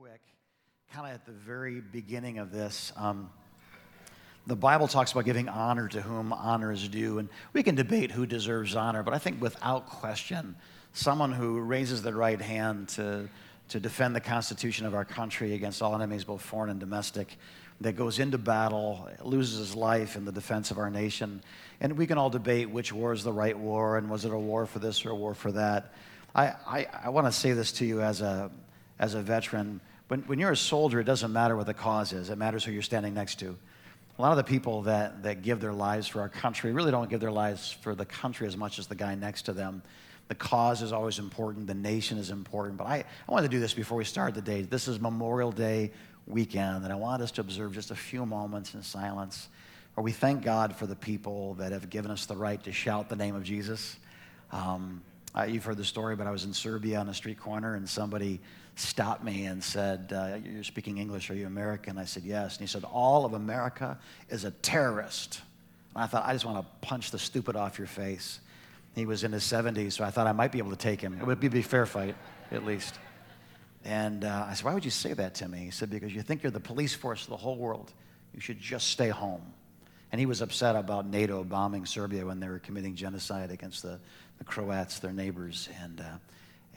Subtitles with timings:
[0.00, 0.20] quick,
[0.92, 2.92] kind of at the very beginning of this.
[2.94, 3.30] Um,
[4.46, 8.12] the Bible talks about giving honor to whom honor is due, and we can debate
[8.12, 10.54] who deserves honor, but I think without question,
[10.92, 13.28] someone who raises their right hand to,
[13.70, 17.36] to defend the Constitution of our country against all enemies, both foreign and domestic,
[17.80, 21.42] that goes into battle, loses his life in the defense of our nation.
[21.80, 24.38] And we can all debate which war is the right war, and was it a
[24.38, 25.92] war for this or a war for that.
[26.36, 28.48] I, I, I want to say this to you as a,
[29.00, 29.80] as a veteran.
[30.08, 32.72] When, when you're a soldier, it doesn't matter what the cause is, it matters who
[32.72, 33.56] you're standing next to.
[34.18, 37.08] A lot of the people that, that give their lives for our country really don't
[37.08, 39.82] give their lives for the country as much as the guy next to them.
[40.26, 42.78] The cause is always important, the nation is important.
[42.78, 44.62] But I, I wanted to do this before we start the day.
[44.62, 45.92] This is Memorial Day
[46.26, 49.48] weekend, and I want us to observe just a few moments in silence
[49.94, 53.08] where we thank God for the people that have given us the right to shout
[53.08, 53.96] the name of Jesus.
[54.52, 55.02] Um,
[55.36, 57.88] uh, you've heard the story, but I was in Serbia on a street corner, and
[57.88, 58.40] somebody
[58.78, 61.98] stopped me and said, uh, You're speaking English, are you American?
[61.98, 62.56] I said, Yes.
[62.56, 63.98] And he said, All of America
[64.28, 65.40] is a terrorist.
[65.94, 68.40] And I thought, I just want to punch the stupid off your face.
[68.94, 71.18] He was in his 70s, so I thought I might be able to take him.
[71.20, 72.16] It would be a fair fight,
[72.50, 72.98] at least.
[73.84, 75.58] And uh, I said, Why would you say that to me?
[75.58, 77.92] He said, Because you think you're the police force of the whole world.
[78.34, 79.42] You should just stay home.
[80.10, 83.98] And he was upset about NATO bombing Serbia when they were committing genocide against the,
[84.38, 85.68] the Croats, their neighbors.
[85.82, 86.04] And, uh,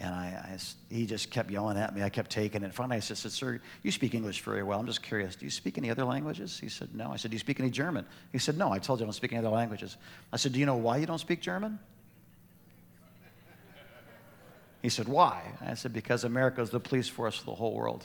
[0.02, 0.58] and I, I,
[0.90, 2.02] he just kept yelling at me.
[2.02, 2.74] I kept taking it.
[2.74, 4.80] Finally, I said, Sir, you speak English very well.
[4.80, 5.36] I'm just curious.
[5.36, 6.60] Do you speak any other languages?
[6.60, 7.12] He said, No.
[7.12, 8.06] I said, Do you speak any German?
[8.32, 8.72] He said, No.
[8.72, 9.98] I told you I don't speak any other languages.
[10.34, 11.78] I said, Do you know why you don't speak German?
[14.82, 15.44] He said, Why?
[15.62, 18.04] I said, Because America is the police force for the whole world.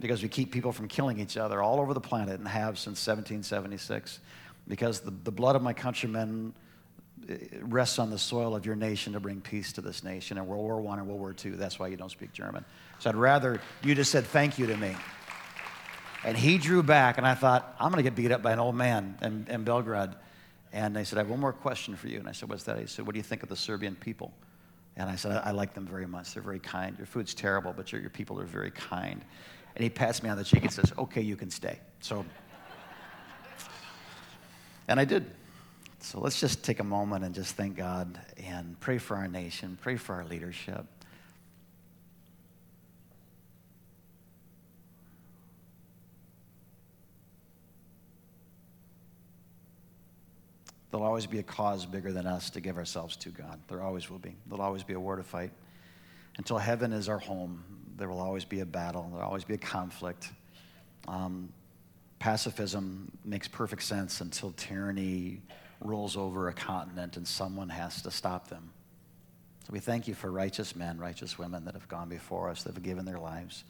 [0.00, 3.06] Because we keep people from killing each other all over the planet and have since
[3.06, 4.20] 1776.
[4.66, 6.54] Because the, the blood of my countrymen
[7.60, 10.38] rests on the soil of your nation to bring peace to this nation.
[10.38, 12.64] In World War I and World War II, that's why you don't speak German.
[12.98, 14.94] So I'd rather you just said thank you to me.
[16.24, 18.58] And he drew back, and I thought, I'm going to get beat up by an
[18.58, 20.10] old man in, in Belgrade.
[20.72, 22.18] And they said, I have one more question for you.
[22.18, 22.78] And I said, What's that?
[22.78, 24.32] He said, What do you think of the Serbian people?
[24.96, 26.32] And I said, I, I like them very much.
[26.32, 26.96] They're very kind.
[26.96, 29.22] Your food's terrible, but your, your people are very kind.
[29.76, 31.78] And he pats me on the cheek and says, Okay, you can stay.
[32.00, 32.24] So,
[34.88, 35.30] and I did.
[36.04, 39.78] So let's just take a moment and just thank God and pray for our nation,
[39.80, 40.84] pray for our leadership.
[50.90, 53.58] There'll always be a cause bigger than us to give ourselves to God.
[53.68, 54.36] There always will be.
[54.46, 55.52] There'll always be a war to fight.
[56.36, 57.64] Until heaven is our home,
[57.96, 59.08] there will always be a battle.
[59.10, 60.28] There'll always be a conflict.
[61.08, 61.48] Um,
[62.18, 65.40] pacifism makes perfect sense until tyranny
[65.80, 68.70] rolls over a continent and someone has to stop them.
[69.66, 72.74] So we thank you for righteous men, righteous women that have gone before us, that
[72.74, 73.64] have given their lives,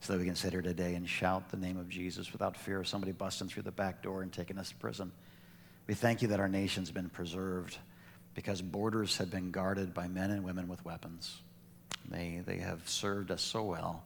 [0.00, 2.80] so that we can sit here today and shout the name of Jesus without fear
[2.80, 5.12] of somebody busting through the back door and taking us to prison.
[5.86, 7.78] We thank you that our nation's been preserved
[8.34, 11.40] because borders have been guarded by men and women with weapons.
[12.10, 14.04] They, they have served us so well,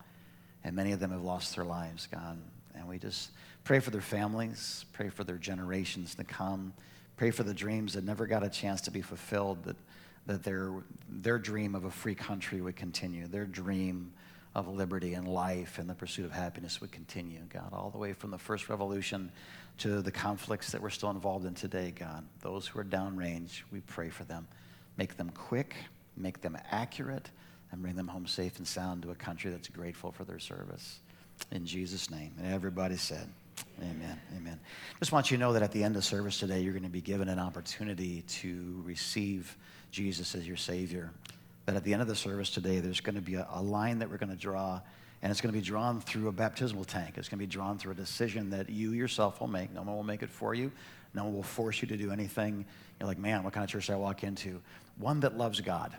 [0.63, 2.39] and many of them have lost their lives, God.
[2.75, 3.31] And we just
[3.65, 6.73] pray for their families, pray for their generations to come,
[7.21, 9.77] pray for the dreams that never got a chance to be fulfilled, that,
[10.25, 10.73] that their,
[11.07, 14.11] their dream of a free country would continue, their dream
[14.55, 18.15] of liberty and life and the pursuit of happiness would continue, God, all the way
[18.15, 19.31] from the first revolution
[19.77, 22.25] to the conflicts that we're still involved in today, God.
[22.41, 24.49] Those who are downrange, we pray for them.
[24.97, 25.75] Make them quick,
[26.17, 27.29] make them accurate,
[27.71, 31.01] and bring them home safe and sound to a country that's grateful for their service.
[31.53, 32.33] In Jesus' name.
[32.39, 33.29] And everybody said,
[33.81, 34.21] Amen.
[34.37, 34.61] Amen.
[34.99, 36.89] Just want you to know that at the end of service today, you're going to
[36.89, 39.57] be given an opportunity to receive
[39.91, 41.11] Jesus as your Savior.
[41.67, 43.99] That at the end of the service today, there's going to be a, a line
[44.01, 44.81] that we're going to draw
[45.23, 47.19] and it's going to be drawn through a baptismal tank.
[47.19, 49.73] It's going to be drawn through a decision that you yourself will make.
[49.73, 50.73] No one will make it for you.
[51.13, 52.65] No one will force you to do anything.
[52.99, 54.63] You're like, man, what kind of church do I walk into?
[54.97, 55.93] One that loves God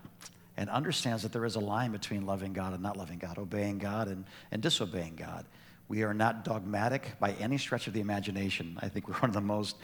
[0.57, 3.77] and understands that there is a line between loving God and not loving God, obeying
[3.77, 5.45] God and, and disobeying God.
[5.91, 8.79] We are not dogmatic by any stretch of the imagination.
[8.81, 9.75] I think we're one of the most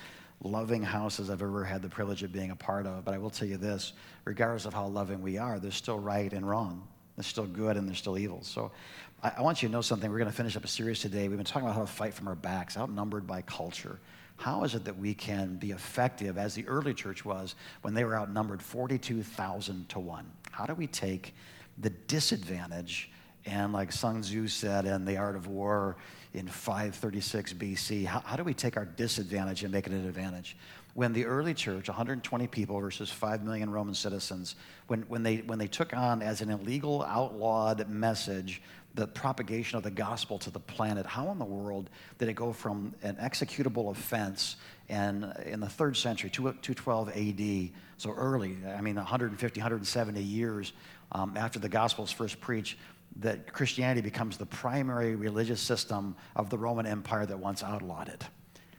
[0.42, 3.04] loving houses I've ever had the privilege of being a part of.
[3.04, 3.92] But I will tell you this
[4.24, 6.88] regardless of how loving we are, there's still right and wrong.
[7.18, 8.42] There's still good and there's still evil.
[8.42, 8.72] So
[9.22, 10.10] I, I want you to know something.
[10.10, 11.28] We're going to finish up a series today.
[11.28, 14.00] We've been talking about how to fight from our backs, outnumbered by culture.
[14.38, 18.06] How is it that we can be effective as the early church was when they
[18.06, 20.32] were outnumbered 42,000 to 1?
[20.52, 21.36] How do we take
[21.78, 23.12] the disadvantage
[23.48, 25.96] And like Sun Tzu said in The Art of War
[26.34, 30.58] in 536 BC, how, how do we take our disadvantage and make it an advantage?
[30.96, 34.56] When the early church, 120 people versus 5 million Roman citizens,
[34.88, 38.62] when, when, they, when they took on as an illegal, outlawed message
[38.96, 42.52] the propagation of the gospel to the planet, how in the world did it go
[42.52, 44.58] from an executable offense
[44.90, 50.74] and in the third century, 212 AD, so early, I mean 150, 170 years
[51.12, 52.78] um, after the gospel was first preached,
[53.20, 58.24] that Christianity becomes the primary religious system of the Roman Empire that once outlawed it.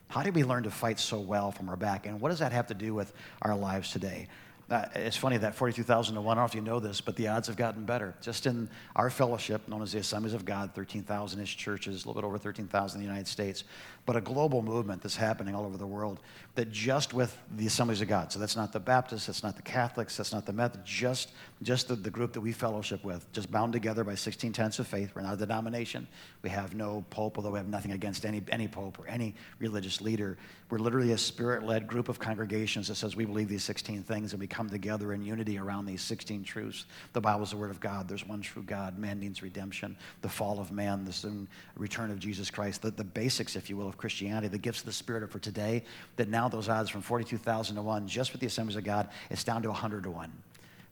[0.09, 2.07] How did we learn to fight so well from our back?
[2.07, 3.13] And what does that have to do with
[3.43, 4.29] our lives today?
[4.71, 7.17] Uh, it's funny that 42,000 to 1, I don't know if you know this, but
[7.17, 8.15] the odds have gotten better.
[8.21, 12.21] Just in our fellowship, known as the Assemblies of God, 13,000 ish churches, a little
[12.21, 13.65] bit over 13,000 in the United States,
[14.09, 16.19] but a global movement that's happening all over the world
[16.55, 19.61] that just with the Assemblies of God, so that's not the Baptists, that's not the
[19.61, 21.33] Catholics, that's not the Methodists, just,
[21.63, 24.87] just the, the group that we fellowship with, just bound together by 16 tenets of
[24.87, 25.13] faith.
[25.15, 26.09] We're not a denomination.
[26.41, 30.01] We have no pope, although we have nothing against any, any pope or any religious
[30.01, 30.39] leader.
[30.71, 34.33] We're literally a spirit led group of congregations that says we believe these 16 things
[34.33, 36.87] and we come together in unity around these 16 truths.
[37.13, 38.09] The Bible is the Word of God.
[38.09, 38.99] There's one true God.
[38.99, 39.97] Man needs redemption.
[40.23, 41.47] The fall of man, the soon
[41.77, 42.81] return of Jesus Christ.
[42.81, 45.39] The, the basics, if you will, of Christianity, the gifts of the Spirit are for
[45.39, 45.85] today,
[46.17, 49.45] that now those odds from 42,000 to 1, just with the Assemblies of God, it's
[49.45, 50.33] down to 100 to 1.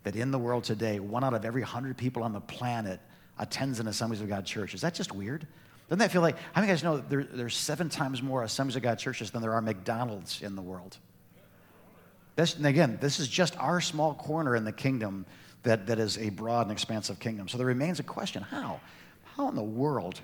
[0.03, 3.01] That in the world today, one out of every 100 people on the planet
[3.39, 4.75] attends an Assemblies of God church.
[4.75, 5.47] Is that just weird?
[5.89, 8.83] Doesn't that feel like, how many guys know there, there's seven times more Assemblies of
[8.83, 10.99] God churches than there are McDonald's in the world?
[12.35, 15.25] This, and again, this is just our small corner in the kingdom
[15.63, 17.49] that, that is a broad and expansive kingdom.
[17.49, 18.81] So there remains a question how?
[19.37, 20.21] How in the world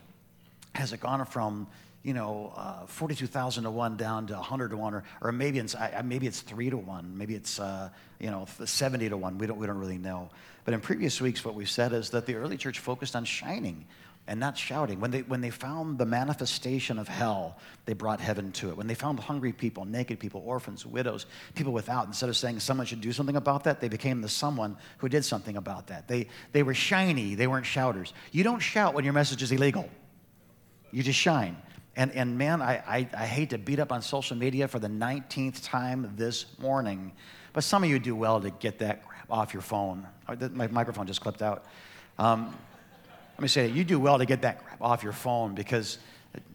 [0.75, 1.67] has it gone from,
[2.03, 5.75] you know, uh, 42,000 to 1 down to 100 to 1, or, or maybe, it's,
[5.75, 9.39] uh, maybe it's 3 to 1, maybe it's, uh, you know, 70 to 1.
[9.39, 10.31] We don't, we don't really know.
[10.65, 13.87] But in previous weeks, what we've said is that the early church focused on shining
[14.29, 15.01] and not shouting.
[15.01, 18.77] When they, when they found the manifestation of hell, they brought heaven to it.
[18.77, 22.87] When they found hungry people, naked people, orphans, widows, people without, instead of saying someone
[22.87, 26.07] should do something about that, they became the someone who did something about that.
[26.07, 28.13] They, they were shiny, they weren't shouters.
[28.31, 29.89] You don't shout when your message is illegal,
[30.93, 31.57] you just shine.
[31.95, 34.89] And, and man, I, I, I hate to beat up on social media for the
[34.89, 37.13] 19th time this morning,
[37.53, 40.07] but some of you do well to get that off your phone.
[40.53, 41.65] My microphone just clipped out.
[42.19, 42.57] Um,
[43.37, 43.69] let me say.
[43.69, 45.99] You do well to get that crap off your phone because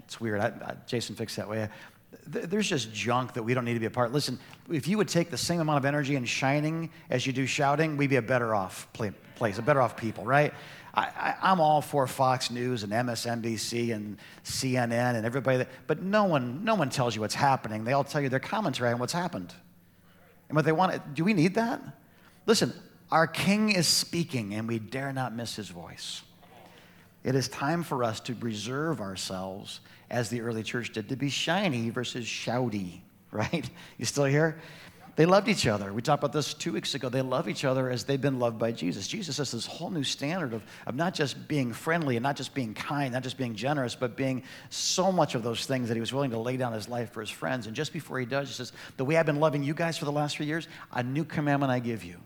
[0.08, 0.40] it's weird.
[0.40, 1.70] I, I, Jason fixed that way.
[2.26, 4.12] There's just junk that we don't need to be a part.
[4.12, 4.40] Listen,
[4.72, 7.98] if you would take the same amount of energy in shining as you do shouting,
[7.98, 10.54] we'd be a better off place, a better off people, right?
[10.98, 16.24] I, am all for Fox News and MSNBC and CNN and everybody, that, but no
[16.24, 17.84] one, no one tells you what's happening.
[17.84, 19.54] They all tell you their commentary on what's happened
[20.50, 21.14] and what they want.
[21.14, 21.82] Do we need that?
[22.48, 22.74] Listen,
[23.12, 26.24] our King is speaking, and we dare not miss his voice.
[27.24, 31.30] It is time for us to reserve ourselves, as the early church did, to be
[31.30, 33.02] shiny versus shouty,
[33.32, 33.70] right?
[34.00, 34.60] You still here?
[35.18, 35.92] They loved each other.
[35.92, 37.10] We talked about this two weeks ago.
[37.10, 39.08] They love each other as they've been loved by Jesus.
[39.08, 42.54] Jesus has this whole new standard of, of not just being friendly and not just
[42.54, 46.00] being kind, not just being generous, but being so much of those things that he
[46.00, 47.68] was willing to lay down his life for his friends.
[47.68, 50.06] And just before he does, he says, The way I've been loving you guys for
[50.06, 52.18] the last few years, a new commandment I give you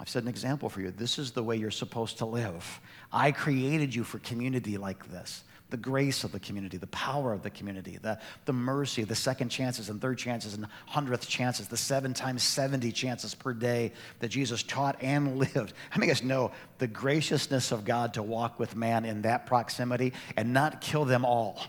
[0.00, 0.90] I've set an example for you.
[0.90, 2.80] This is the way you're supposed to live.
[3.12, 5.44] I created you for community like this
[5.74, 9.48] the grace of the community, the power of the community, the, the mercy, the second
[9.48, 13.90] chances and third chances and hundredth chances, the seven times 70 chances per day
[14.20, 15.72] that Jesus taught and lived.
[15.90, 19.22] How many of you guys know the graciousness of God to walk with man in
[19.22, 21.66] that proximity and not kill them all?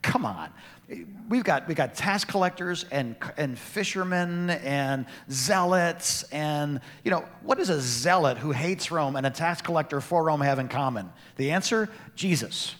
[0.00, 0.50] Come on
[1.28, 6.24] we've got, we've got tax collectors and, and fishermen and zealots.
[6.24, 10.22] And, you know, what does a zealot who hates Rome and a tax collector for
[10.22, 11.10] Rome have in common?
[11.36, 12.74] The answer Jesus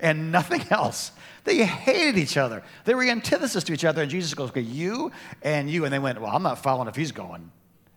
[0.00, 1.12] and nothing else.
[1.44, 2.62] They hated each other.
[2.84, 4.02] They were antithesis to each other.
[4.02, 5.10] And Jesus goes, okay, you
[5.42, 5.84] and you.
[5.84, 7.50] And they went, well, I'm not following if he's going.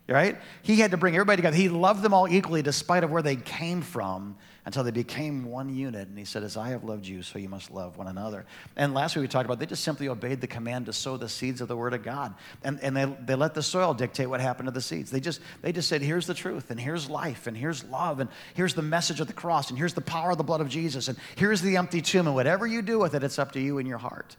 [0.07, 0.39] Right?
[0.61, 1.55] He had to bring everybody together.
[1.55, 5.73] He loved them all equally despite of where they came from until they became one
[5.73, 6.07] unit.
[6.07, 8.45] And he said, As I have loved you, so you must love one another.
[8.75, 11.27] And last week we talked about they just simply obeyed the command to sow the
[11.27, 12.33] seeds of the word of God.
[12.63, 15.11] And, and they, they let the soil dictate what happened to the seeds.
[15.11, 18.29] They just, they just said, Here's the truth, and here's life, and here's love, and
[18.53, 21.07] here's the message of the cross, and here's the power of the blood of Jesus,
[21.07, 22.27] and here's the empty tomb.
[22.27, 24.35] And whatever you do with it, it's up to you and your heart.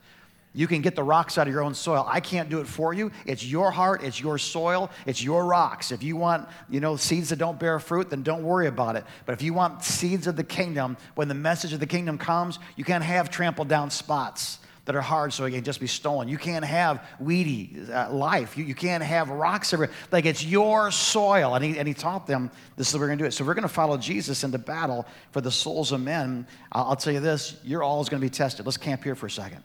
[0.56, 2.06] You can get the rocks out of your own soil.
[2.08, 3.10] I can't do it for you.
[3.26, 5.90] It's your heart, it's your soil, it's your rocks.
[5.90, 9.04] If you want, you know, seeds that don't bear fruit, then don't worry about it.
[9.26, 12.60] But if you want seeds of the kingdom, when the message of the kingdom comes,
[12.76, 14.60] you can't have trampled down spots.
[14.84, 16.28] that are hard so it can just be stolen.
[16.28, 18.56] You can't have weedy uh, life.
[18.56, 19.94] You, you can't have rocks everywhere.
[20.12, 21.54] Like it's your soil.
[21.54, 23.32] And he, and he taught them this is what we're going to do it.
[23.32, 26.46] So we're going to follow Jesus into battle for the souls of men.
[26.72, 28.66] I'll, I'll tell you this your all is going to be tested.
[28.66, 29.62] Let's camp here for a second.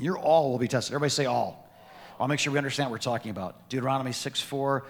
[0.00, 0.94] Your all will be tested.
[0.94, 1.68] Everybody say all.
[2.18, 3.68] I'll make sure we understand what we're talking about.
[3.68, 4.84] Deuteronomy 6 4.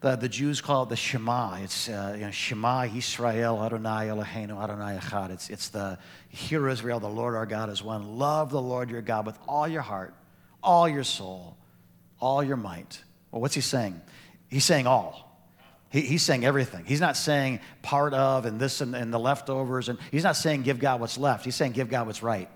[0.00, 1.56] The, the Jews call it the Shema.
[1.62, 5.30] It's uh, you know, Shema Israel Adonai Eloheinu Adonai Echad.
[5.30, 5.98] It's, it's the
[6.28, 8.18] Hear Israel, the Lord our God is one.
[8.18, 10.14] Love the Lord your God with all your heart,
[10.62, 11.56] all your soul,
[12.20, 13.02] all your might.
[13.30, 14.00] Well, what's he saying?
[14.48, 15.26] He's saying all.
[15.88, 16.84] He, he's saying everything.
[16.84, 19.88] He's not saying part of and this and, and the leftovers.
[19.88, 21.44] And he's not saying give God what's left.
[21.44, 22.50] He's saying give God what's right.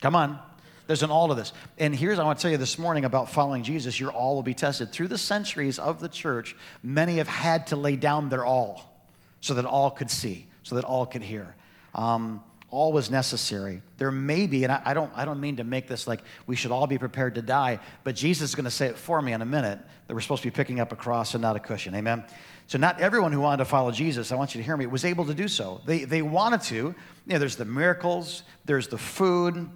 [0.00, 0.40] Come on.
[0.86, 1.52] There's an all to this.
[1.78, 3.98] And here's, I want to tell you this morning about following Jesus.
[3.98, 4.92] Your all will be tested.
[4.92, 8.94] Through the centuries of the church, many have had to lay down their all
[9.40, 11.54] so that all could see, so that all could hear.
[11.94, 13.82] Um, all was necessary.
[13.98, 16.56] There may be, and I, I, don't, I don't mean to make this like we
[16.56, 19.32] should all be prepared to die, but Jesus is going to say it for me
[19.32, 21.60] in a minute that we're supposed to be picking up a cross and not a
[21.60, 21.94] cushion.
[21.94, 22.24] Amen?
[22.66, 25.04] So, not everyone who wanted to follow Jesus, I want you to hear me, was
[25.04, 25.82] able to do so.
[25.86, 26.74] They, they wanted to.
[26.74, 26.94] You
[27.26, 29.68] know, there's the miracles, there's the food,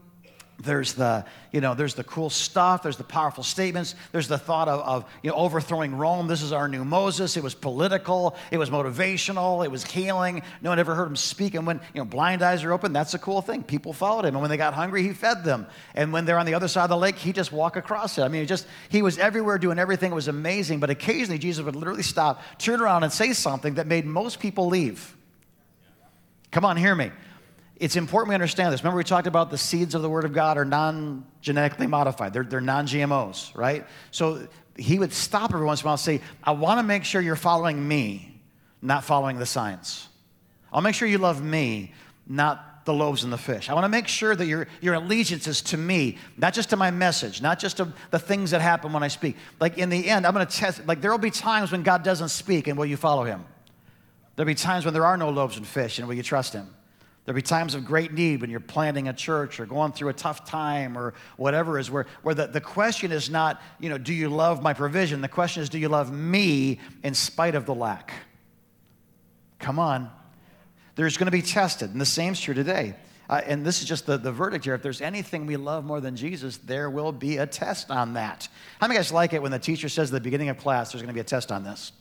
[0.61, 4.67] there's the you know there's the cool stuff there's the powerful statements there's the thought
[4.67, 6.27] of, of you know overthrowing rome.
[6.27, 7.37] This is our new moses.
[7.37, 10.43] It was political it was motivational it was healing.
[10.61, 11.55] No one ever heard him speak.
[11.55, 13.63] And when you know blind eyes are open that's a cool thing.
[13.63, 14.35] People followed him.
[14.35, 15.67] And when they got hungry he fed them.
[15.95, 18.23] And when they're on the other side of the lake he just walked across it.
[18.23, 20.11] I mean just he was everywhere doing everything.
[20.11, 20.81] It was amazing.
[20.81, 24.67] But occasionally jesus would literally stop turn around and say something that made most people
[24.67, 25.15] leave.
[26.51, 27.13] Come on hear me
[27.79, 28.83] it's important we understand this.
[28.83, 32.33] Remember, we talked about the seeds of the Word of God are non genetically modified,
[32.33, 33.87] they're, they're non GMOs, right?
[34.11, 37.05] So he would stop every once in a while and say, I want to make
[37.05, 38.41] sure you're following me,
[38.83, 40.09] not following the science.
[40.73, 41.93] I'll make sure you love me,
[42.27, 43.69] not the loaves and the fish.
[43.69, 46.77] I want to make sure that your, your allegiance is to me, not just to
[46.77, 49.37] my message, not just to the things that happen when I speak.
[49.61, 52.03] Like in the end, I'm going to test, like there will be times when God
[52.03, 53.45] doesn't speak and will you follow him?
[54.37, 56.69] There'll be times when there are no loaves and fish and will you trust him?
[57.29, 60.15] There'll be times of great need when you're planting a church or going through a
[60.15, 64.15] tough time or whatever is where, where the, the question is not, you know, do
[64.15, 65.21] you love my provision?
[65.21, 68.15] The question is, do you love me in spite of the lack?
[69.59, 70.11] Come on.
[70.95, 72.95] There's going to be tested, and the same's true today.
[73.29, 74.75] Uh, and this is just the, the verdict here.
[74.75, 78.49] If there's anything we love more than Jesus, there will be a test on that.
[78.81, 81.03] How many guys like it when the teacher says at the beginning of class, there's
[81.03, 81.93] going to be a test on this?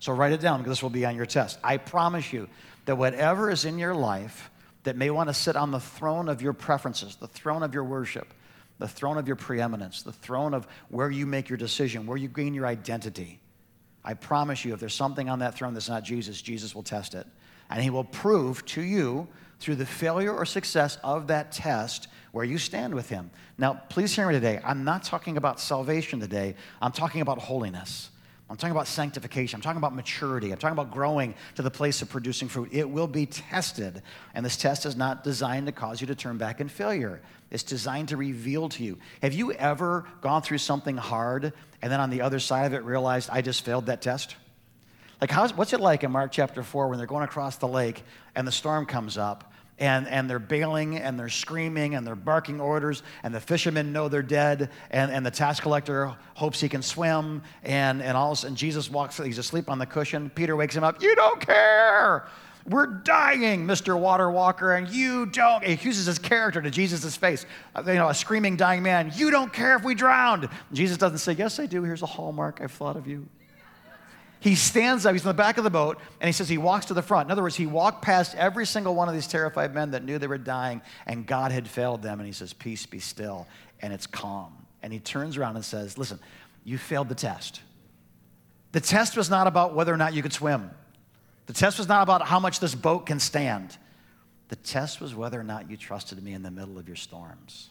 [0.00, 1.60] So write it down because this will be on your test.
[1.62, 2.48] I promise you,
[2.84, 4.50] that whatever is in your life
[4.84, 7.84] that may want to sit on the throne of your preferences, the throne of your
[7.84, 8.34] worship,
[8.78, 12.28] the throne of your preeminence, the throne of where you make your decision, where you
[12.28, 13.38] gain your identity.
[14.04, 17.14] I promise you, if there's something on that throne that's not Jesus, Jesus will test
[17.14, 17.26] it.
[17.70, 19.28] And he will prove to you
[19.60, 23.30] through the failure or success of that test where you stand with him.
[23.56, 24.60] Now, please hear me today.
[24.64, 28.10] I'm not talking about salvation today, I'm talking about holiness.
[28.52, 29.56] I'm talking about sanctification.
[29.56, 30.52] I'm talking about maturity.
[30.52, 32.68] I'm talking about growing to the place of producing fruit.
[32.70, 34.02] It will be tested.
[34.34, 37.62] And this test is not designed to cause you to turn back in failure, it's
[37.62, 38.98] designed to reveal to you.
[39.22, 42.84] Have you ever gone through something hard and then on the other side of it
[42.84, 44.36] realized, I just failed that test?
[45.22, 48.02] Like, how's, what's it like in Mark chapter 4 when they're going across the lake
[48.34, 52.60] and the storm comes up and, and they're bailing and they're screaming and they're barking
[52.60, 56.82] orders and the fishermen know they're dead and, and the tax collector hopes he can
[56.82, 60.30] swim and, and all and Jesus walks he's asleep on the cushion.
[60.30, 62.26] Peter wakes him up you don't care!
[62.68, 63.98] We're dying Mr.
[63.98, 67.44] Water Walker and you don't he accuses his character to Jesus' face.
[67.74, 70.48] Uh, you know a screaming dying man you don't care if we drowned!
[70.72, 71.82] Jesus doesn't say yes I do.
[71.82, 73.26] Here's a hallmark I've thought of you
[74.42, 76.86] he stands up, he's in the back of the boat, and he says he walks
[76.86, 77.28] to the front.
[77.28, 80.18] In other words, he walked past every single one of these terrified men that knew
[80.18, 82.18] they were dying, and God had failed them.
[82.18, 83.46] And he says, Peace be still.
[83.80, 84.52] And it's calm.
[84.82, 86.18] And he turns around and says, Listen,
[86.64, 87.60] you failed the test.
[88.72, 90.72] The test was not about whether or not you could swim,
[91.46, 93.76] the test was not about how much this boat can stand.
[94.48, 97.70] The test was whether or not you trusted me in the middle of your storms.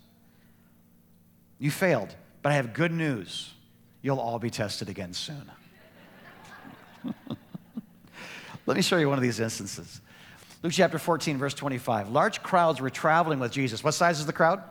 [1.59, 3.53] You failed, but I have good news.
[4.01, 5.51] You'll all be tested again soon.
[8.65, 10.01] Let me show you one of these instances.
[10.63, 12.09] Luke chapter 14, verse 25.
[12.09, 13.83] Large crowds were traveling with Jesus.
[13.83, 14.61] What size is the crowd?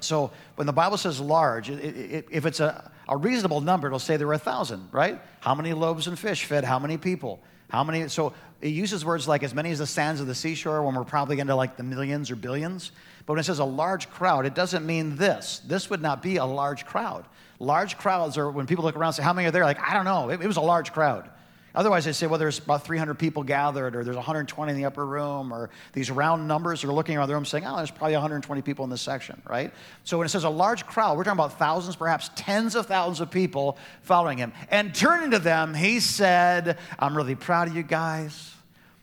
[0.00, 3.98] So when the Bible says large, it, it, if it's a, a reasonable number, it'll
[3.98, 5.18] say there were a thousand, right?
[5.40, 7.40] How many loaves and fish fed how many people?
[7.68, 8.08] How many?
[8.08, 11.04] So it uses words like as many as the sands of the seashore when we're
[11.04, 12.92] probably into like the millions or billions.
[13.24, 15.60] But when it says a large crowd, it doesn't mean this.
[15.66, 17.24] This would not be a large crowd.
[17.58, 19.64] Large crowds are when people look around and say, How many are there?
[19.64, 20.30] Like, I don't know.
[20.30, 21.28] It, it was a large crowd.
[21.76, 25.04] Otherwise, they say, well, there's about 300 people gathered, or there's 120 in the upper
[25.04, 28.62] room, or these round numbers are looking around the room saying, oh, there's probably 120
[28.62, 29.74] people in this section, right?
[30.02, 33.20] So when it says a large crowd, we're talking about thousands, perhaps tens of thousands
[33.20, 34.54] of people following him.
[34.70, 38.54] And turning to them, he said, I'm really proud of you guys.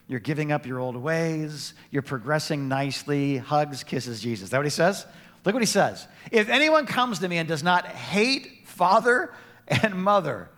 [0.08, 1.74] You're giving up your old ways.
[1.92, 3.36] You're progressing nicely.
[3.36, 4.44] Hugs, kisses Jesus.
[4.44, 5.06] Is that what he says?
[5.44, 6.08] Look what he says.
[6.32, 9.32] If anyone comes to me and does not hate father
[9.68, 10.48] and mother,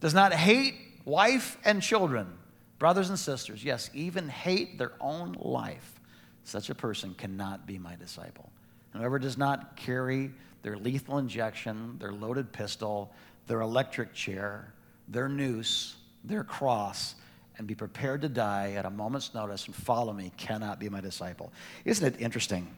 [0.00, 2.26] does not hate wife and children,
[2.78, 6.00] brothers and sisters, yes, even hate their own life,
[6.44, 8.50] such a person cannot be my disciple.
[8.92, 10.30] And whoever does not carry
[10.62, 13.12] their lethal injection, their loaded pistol,
[13.46, 14.72] their electric chair,
[15.08, 17.16] their noose, their cross,
[17.58, 21.00] and be prepared to die at a moment's notice and follow me cannot be my
[21.00, 21.52] disciple.
[21.84, 22.68] Isn't it interesting?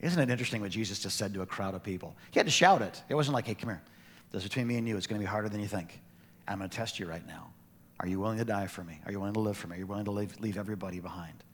[0.00, 2.16] Isn't it interesting what Jesus just said to a crowd of people?
[2.30, 3.02] He had to shout it.
[3.08, 3.82] It wasn't like, hey, come here.
[4.30, 4.96] This between me and you.
[4.96, 6.00] It's going to be harder than you think.
[6.48, 7.50] I'm going to test you right now.
[8.00, 9.00] Are you willing to die for me?
[9.04, 9.76] Are you willing to live for me?
[9.76, 11.44] Are you willing to leave, leave everybody behind?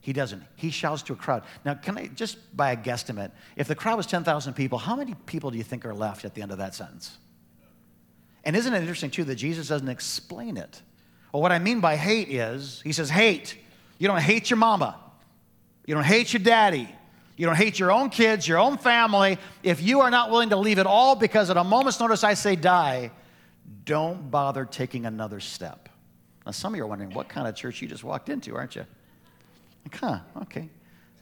[0.00, 0.42] He doesn't.
[0.56, 1.42] He shouts to a crowd.
[1.64, 5.14] Now, can I, just by a guesstimate, if the crowd was 10,000 people, how many
[5.26, 7.18] people do you think are left at the end of that sentence?
[8.44, 10.80] And isn't it interesting, too, that Jesus doesn't explain it?
[11.32, 13.58] Well, what I mean by hate is, he says, hate.
[13.98, 14.96] You don't hate your mama.
[15.84, 16.88] You don't hate your daddy.
[17.36, 19.38] You don't hate your own kids, your own family.
[19.62, 22.34] If you are not willing to leave it all because at a moment's notice I
[22.34, 23.10] say die,
[23.84, 25.88] don't bother taking another step.
[26.46, 28.76] Now, some of you are wondering what kind of church you just walked into, aren't
[28.76, 28.86] you?
[29.84, 30.68] Like, huh, okay.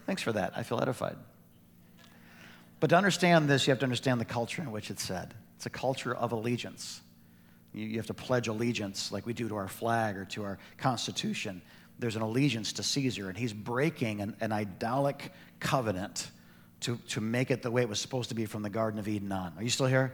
[0.06, 0.52] Thanks for that.
[0.56, 1.16] I feel edified.
[2.78, 5.34] But to understand this, you have to understand the culture in which it's said.
[5.56, 7.00] It's a culture of allegiance.
[7.72, 10.58] You, you have to pledge allegiance like we do to our flag or to our
[10.78, 11.62] Constitution.
[11.98, 16.30] There's an allegiance to Caesar, and he's breaking an, an idolic covenant
[16.80, 19.08] to, to make it the way it was supposed to be from the Garden of
[19.08, 19.54] Eden on.
[19.56, 20.12] Are you still here?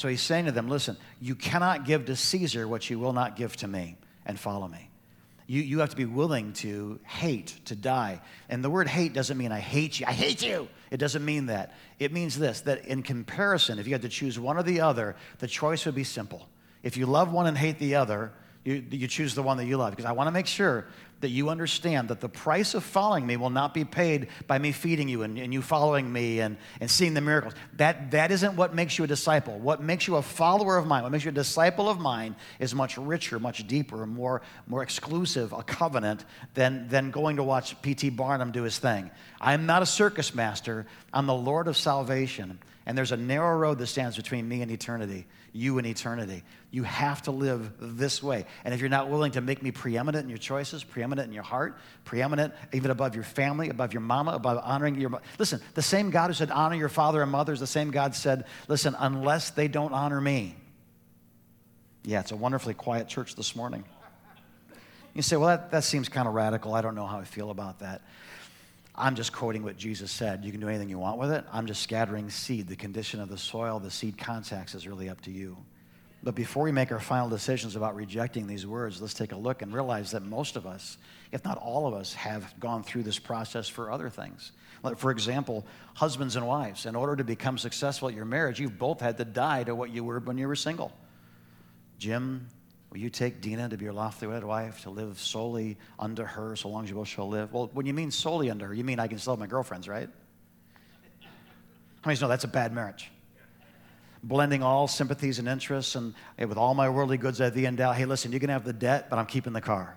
[0.00, 3.36] So he's saying to them, listen, you cannot give to Caesar what you will not
[3.36, 4.88] give to me and follow me.
[5.46, 8.22] You, you have to be willing to hate, to die.
[8.48, 10.06] And the word hate doesn't mean I hate you.
[10.08, 10.70] I hate you.
[10.90, 11.74] It doesn't mean that.
[11.98, 15.16] It means this that in comparison, if you had to choose one or the other,
[15.38, 16.48] the choice would be simple.
[16.82, 18.32] If you love one and hate the other,
[18.64, 19.90] you, you choose the one that you love.
[19.90, 20.86] Because I want to make sure
[21.20, 24.72] that you understand that the price of following me will not be paid by me
[24.72, 27.54] feeding you and, and, you following me and, and seeing the miracles.
[27.76, 29.58] That, that isn't what makes you a disciple.
[29.58, 32.74] What makes you a follower of mine, what makes you a disciple of mine is
[32.74, 36.24] much richer, much deeper, more, more exclusive, a covenant
[36.54, 38.10] than, than going to watch P.T.
[38.10, 39.10] Barnum do his thing.
[39.40, 42.58] I'm not a circus master, I'm the Lord of salvation.
[42.86, 46.42] And there's a narrow road that stands between me and eternity you and eternity.
[46.70, 48.46] You have to live this way.
[48.64, 51.42] And if you're not willing to make me preeminent in your choices, preeminent in your
[51.42, 56.10] heart, preeminent even above your family, above your mama, above honoring your listen, the same
[56.10, 59.50] God who said honor your father and mother is the same God said, listen, unless
[59.50, 60.56] they don't honor me.
[62.04, 63.84] Yeah, it's a wonderfully quiet church this morning.
[65.12, 66.72] You say, well, that, that seems kind of radical.
[66.72, 68.02] I don't know how I feel about that.
[69.00, 70.44] I'm just quoting what Jesus said.
[70.44, 71.44] You can do anything you want with it.
[71.50, 72.68] I'm just scattering seed.
[72.68, 75.56] The condition of the soil, the seed contacts is really up to you.
[76.22, 79.62] But before we make our final decisions about rejecting these words, let's take a look
[79.62, 80.98] and realize that most of us,
[81.32, 84.52] if not all of us, have gone through this process for other things.
[84.82, 88.78] Like, for example, husbands and wives, in order to become successful at your marriage, you've
[88.78, 90.92] both had to die to what you were when you were single.
[91.98, 92.48] Jim
[92.90, 96.56] Will you take Dina to be your lawfully wedded wife, to live solely under her
[96.56, 97.52] so long as you both shall live?
[97.52, 99.88] Well, when you mean solely under her, you mean I can still have my girlfriends,
[99.88, 100.08] right?
[101.20, 103.10] How many know that's a bad marriage?
[104.24, 107.80] Blending all sympathies and interests and hey, with all my worldly goods at the end
[107.80, 107.94] out.
[107.94, 109.96] Hey, listen, you can have the debt, but I'm keeping the car.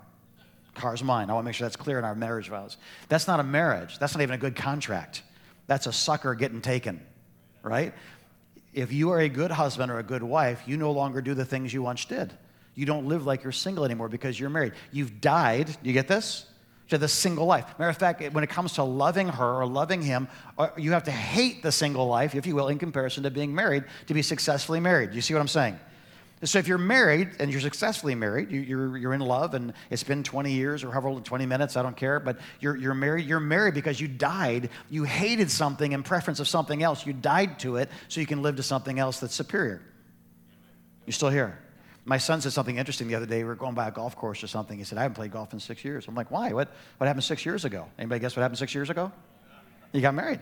[0.76, 1.30] Car's mine.
[1.30, 2.78] I want to make sure that's clear in our marriage vows.
[3.10, 3.98] That's not a marriage.
[4.00, 5.24] That's not even a good contract.
[5.68, 7.02] That's a sucker getting taken,
[7.64, 7.94] right?
[8.74, 11.46] If you are a good husband or a good wife, you no longer do the
[11.46, 12.34] things you once did.
[12.76, 14.74] You don't live like you're single anymore because you're married.
[14.92, 16.46] You've died, you get this?
[16.90, 17.66] To the single life.
[17.80, 21.04] Matter of fact, when it comes to loving her or loving him, uh, you have
[21.04, 24.22] to hate the single life, if you will, in comparison to being married to be
[24.22, 25.14] successfully married.
[25.14, 25.80] You see what I'm saying?
[26.44, 30.24] So if you're married and you're successfully married, you're, you're in love and it's been
[30.24, 33.74] 20 years or however 20 minutes, I don't care, but you're, you're married, you're married
[33.74, 34.70] because you died.
[34.90, 37.06] You hated something in preference of something else.
[37.06, 39.82] You died to it so you can live to something else that's superior.
[41.06, 41.63] You're still here?
[42.06, 43.40] My son said something interesting the other day.
[43.40, 44.78] We were going by a golf course or something.
[44.78, 46.08] He said, I haven't played golf in six years.
[46.08, 46.52] I'm like, why?
[46.52, 47.88] What, what happened six years ago?
[47.98, 49.12] Anybody guess what happened six years ago?
[49.94, 50.40] You got married.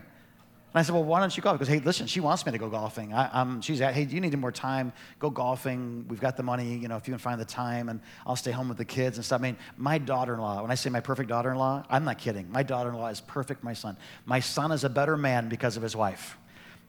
[0.74, 1.52] And I said, well, why don't you go?
[1.52, 3.13] Because, hey, listen, she wants me to go golfing.
[3.13, 4.93] I, am she's at, hey, you need more time?
[5.19, 6.06] Go golfing.
[6.08, 8.52] We've got the money, you know, if you can find the time, and I'll stay
[8.52, 9.41] home with the kids and stuff.
[9.41, 12.50] I mean, my daughter-in-law, when I say my perfect daughter-in-law, I'm not kidding.
[12.50, 13.97] My daughter-in-law is perfect, my son.
[14.26, 16.38] My son is a better man because of his wife.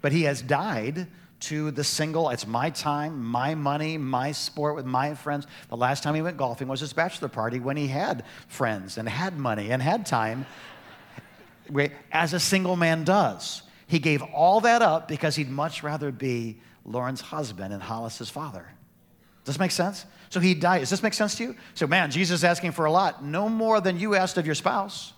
[0.00, 1.08] But he has died
[1.42, 2.30] to the single.
[2.30, 5.46] It's my time, my money, my sport with my friends.
[5.68, 9.08] The last time he went golfing was his bachelor party when he had friends and
[9.08, 10.46] had money and had time,
[12.12, 13.62] as a single man does.
[13.86, 18.66] He gave all that up because he'd much rather be Lauren's husband and Hollis's father.
[19.44, 20.06] Does this make sense?
[20.30, 20.78] So he died.
[20.78, 21.56] Does this make sense to you?
[21.74, 23.24] So, man, Jesus is asking for a lot.
[23.24, 25.12] No more than you asked of your spouse.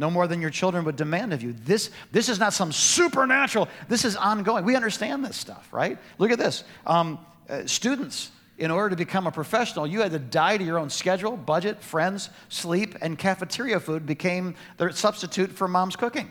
[0.00, 1.52] No more than your children would demand of you.
[1.52, 4.64] This, this is not some supernatural, this is ongoing.
[4.64, 5.98] We understand this stuff, right?
[6.16, 6.64] Look at this.
[6.86, 7.18] Um,
[7.50, 10.88] uh, students, in order to become a professional, you had to die to your own
[10.88, 16.30] schedule, budget, friends, sleep, and cafeteria food became the substitute for mom's cooking.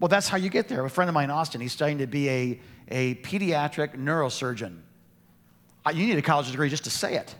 [0.00, 0.84] Well, that's how you get there.
[0.84, 4.78] A friend of mine, Austin, he's studying to be a, a pediatric neurosurgeon.
[5.94, 7.32] You need a college degree just to say it.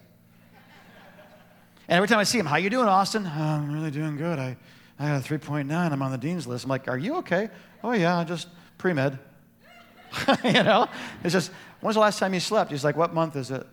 [1.88, 3.26] And every time I see him, how you doing, Austin?
[3.26, 4.38] Oh, I'm really doing good.
[4.38, 4.56] I,
[5.02, 5.72] I got a 3.9.
[5.72, 6.64] I'm on the dean's list.
[6.64, 7.48] I'm like, are you okay?
[7.82, 9.18] Oh, yeah, just pre-med.
[10.44, 10.88] you know?
[11.24, 12.70] It's just, when's the last time you slept?
[12.70, 13.66] He's like, what month is it?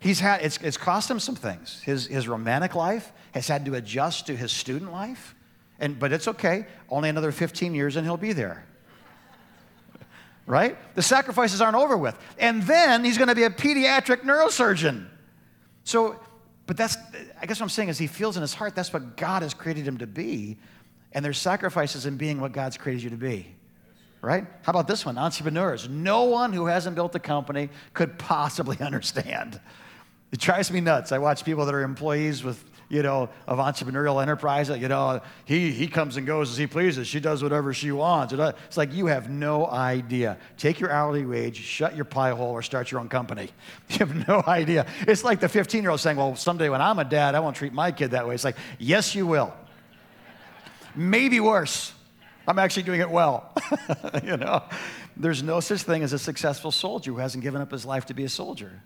[0.00, 1.82] He's had, it's, it's cost him some things.
[1.82, 5.34] His, his romantic life has had to adjust to his student life.
[5.78, 6.66] And, but it's okay.
[6.88, 8.64] Only another 15 years and he'll be there
[10.46, 10.78] right?
[10.94, 12.18] The sacrifices aren't over with.
[12.38, 15.06] And then he's going to be a pediatric neurosurgeon.
[15.84, 16.18] So,
[16.68, 16.98] but that's,
[17.40, 19.54] I guess what I'm saying is he feels in his heart that's what God has
[19.54, 20.58] created him to be.
[21.12, 23.56] And there's sacrifices in being what God's created you to be.
[24.20, 24.44] Right?
[24.64, 25.16] How about this one?
[25.16, 25.88] Entrepreneurs.
[25.88, 29.58] No one who hasn't built a company could possibly understand.
[30.30, 31.10] It drives me nuts.
[31.10, 34.70] I watch people that are employees with you know, of entrepreneurial enterprise.
[34.70, 37.06] You know, he, he comes and goes as he pleases.
[37.06, 38.32] She does whatever she wants.
[38.32, 40.38] It's like you have no idea.
[40.56, 43.50] Take your hourly wage, shut your pie hole, or start your own company.
[43.88, 44.86] You have no idea.
[45.06, 47.56] It's like the 15 year old saying, Well, someday when I'm a dad, I won't
[47.56, 48.34] treat my kid that way.
[48.34, 49.52] It's like, Yes, you will.
[50.94, 51.92] Maybe worse.
[52.46, 53.52] I'm actually doing it well.
[54.24, 54.62] you know,
[55.16, 58.14] there's no such thing as a successful soldier who hasn't given up his life to
[58.14, 58.82] be a soldier.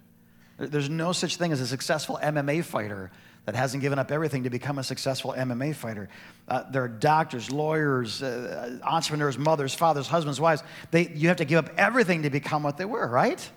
[0.58, 3.10] There's no such thing as a successful MMA fighter
[3.44, 6.08] that hasn't given up everything to become a successful MMA fighter.
[6.46, 10.62] Uh, there are doctors, lawyers, uh, entrepreneurs, mothers, fathers, husbands, wives.
[10.90, 13.50] They, you have to give up everything to become what they were, right?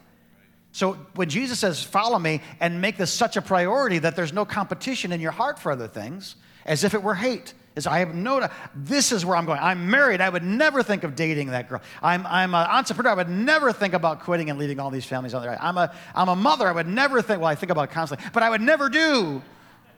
[0.71, 4.43] So when Jesus says, Follow me, and make this such a priority that there's no
[4.43, 7.53] competition in your heart for other things, as if it were hate.
[7.75, 9.59] Is I have no, this is where I'm going.
[9.59, 10.21] I'm married.
[10.21, 11.81] I would never think of dating that girl.
[12.01, 13.11] I'm, I'm an entrepreneur.
[13.11, 15.57] I would never think about quitting and leaving all these families on their own.
[15.59, 16.67] I'm a, I'm a mother.
[16.69, 19.41] I would never think, well, I think about constantly, but I would never do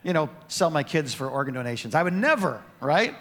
[0.08, 1.94] you know, sell my kids for organ donations.
[1.94, 3.14] I would never, right?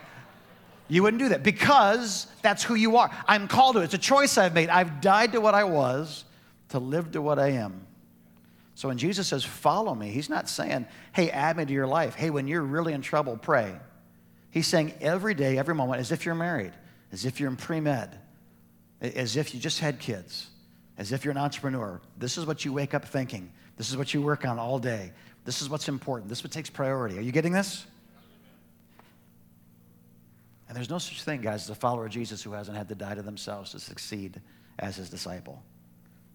[0.88, 3.12] You wouldn't do that because that's who you are.
[3.28, 3.84] I'm called to it.
[3.84, 4.70] It's a choice I've made.
[4.70, 6.24] I've died to what I was
[6.70, 7.86] to live to what I am.
[8.76, 12.16] So when Jesus says, follow me, he's not saying, hey, add me to your life.
[12.16, 13.76] Hey, when you're really in trouble, pray.
[14.50, 16.72] He's saying every day, every moment, as if you're married,
[17.12, 18.18] as if you're in pre med,
[19.02, 20.48] as if you just had kids,
[20.98, 22.00] as if you're an entrepreneur.
[22.18, 23.52] This is what you wake up thinking.
[23.76, 25.12] This is what you work on all day.
[25.48, 26.28] This is what's important.
[26.28, 27.18] This is what takes priority.
[27.18, 27.86] Are you getting this?
[30.68, 32.96] And there's no such thing, guys, as a follower of Jesus who hasn't had to
[32.96, 34.42] die to themselves to succeed
[34.78, 35.64] as his disciple.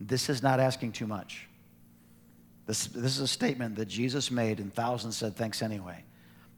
[0.00, 1.46] This is not asking too much.
[2.64, 6.02] This, this is a statement that Jesus made, and thousands said thanks anyway.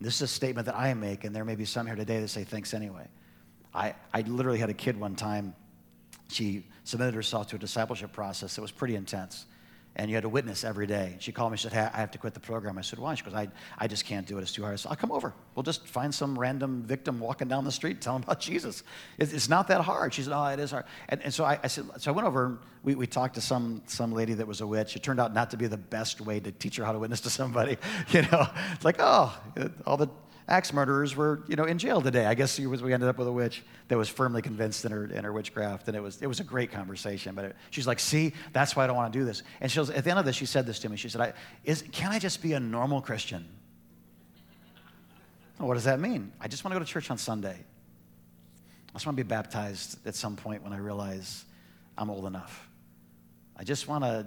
[0.01, 2.29] This is a statement that I make, and there may be some here today that
[2.29, 3.09] say thanks anyway.
[3.75, 5.57] I, I literally had a kid one time.
[6.29, 9.45] She submitted herself to a discipleship process that was pretty intense
[9.97, 11.17] and you had to witness every day.
[11.21, 12.79] She called me, she said, hey, I have to quit the program.
[12.79, 13.15] I said, why?
[13.15, 14.43] She goes, I, I just can't do it.
[14.43, 14.73] It's too hard.
[14.73, 15.33] I said, I'll come over.
[15.55, 18.83] We'll just find some random victim walking down the street, tell them about Jesus.
[19.19, 20.13] It's, it's not that hard.
[20.13, 20.85] She said, oh, it is hard.
[21.09, 23.83] And, and so I, I, said, so I went over, we, we talked to some,
[23.87, 24.97] some lady that was a witch.
[24.97, 27.21] It turned out not to be the best way to teach her how to witness
[27.23, 27.77] to somebody.
[28.11, 29.37] You know, it's like, oh,
[29.87, 30.09] all the
[30.49, 32.27] axe murderers were, you know, in jail today.
[32.27, 35.25] I guess we ended up with a witch that was firmly convinced in her, in
[35.25, 35.89] her witchcraft.
[35.89, 37.35] And it was, it was a great conversation.
[37.35, 39.43] But it, she's like, see, that's why I don't want to do this.
[39.61, 40.97] And she was, at the end of this, she said this to me.
[40.97, 41.33] She said, I,
[41.65, 43.47] is, can I just be a normal Christian?
[45.59, 46.33] Well, what does that mean?
[46.41, 47.57] I just want to go to church on Sunday.
[47.57, 51.45] I just want to be baptized at some point when I realize
[51.97, 52.69] I'm old enough.
[53.57, 54.27] I just want to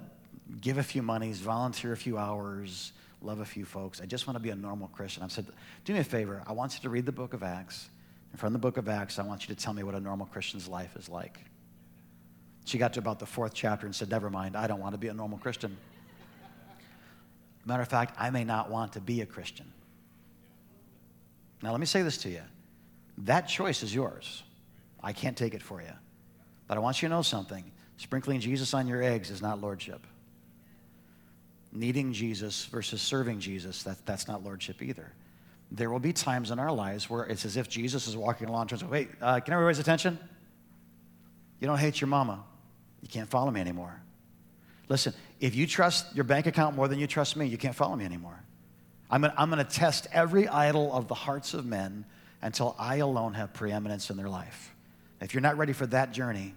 [0.61, 4.01] give a few monies, volunteer a few hours, love a few folks.
[4.01, 5.23] I just want to be a normal Christian.
[5.23, 5.47] I've said,
[5.85, 6.43] do me a favor.
[6.45, 7.89] I want you to read the book of Acts.
[8.31, 10.27] And from the book of Acts, I want you to tell me what a normal
[10.27, 11.39] Christian's life is like.
[12.65, 14.97] She got to about the fourth chapter and said, Never mind, I don't want to
[14.97, 15.77] be a normal Christian.
[17.65, 19.65] Matter of fact, I may not want to be a Christian.
[21.61, 22.41] Now, let me say this to you
[23.19, 24.43] that choice is yours.
[25.01, 25.93] I can't take it for you.
[26.67, 27.63] But I want you to know something
[27.97, 30.05] sprinkling Jesus on your eggs is not lordship
[31.71, 35.11] needing Jesus versus serving Jesus, that, that's not lordship either.
[35.71, 38.61] There will be times in our lives where it's as if Jesus is walking along
[38.61, 40.17] and says, wait, uh, can everybody's attention?
[41.59, 42.43] You don't hate your mama.
[43.01, 44.01] You can't follow me anymore.
[44.89, 47.95] Listen, if you trust your bank account more than you trust me, you can't follow
[47.95, 48.39] me anymore.
[49.09, 52.05] I'm going I'm to test every idol of the hearts of men
[52.41, 54.73] until I alone have preeminence in their life.
[55.21, 56.53] If you're not ready for that journey,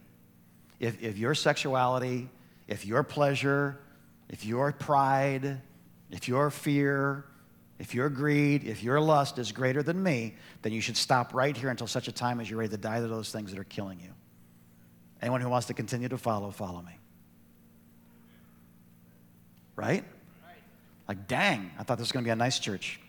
[0.78, 2.28] if, if your sexuality,
[2.68, 3.78] if your pleasure,
[4.30, 5.60] if your pride,
[6.10, 7.24] if your fear,
[7.80, 11.56] if your greed, if your lust is greater than me, then you should stop right
[11.56, 13.64] here until such a time as you're ready to die to those things that are
[13.64, 14.10] killing you.
[15.20, 16.92] Anyone who wants to continue to follow, follow me.
[19.74, 20.04] Right?
[21.08, 23.00] Like, dang, I thought this was going to be a nice church.